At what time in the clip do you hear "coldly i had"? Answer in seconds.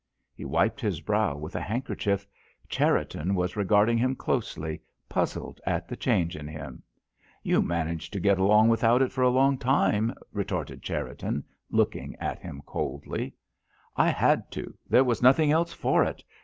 12.65-14.49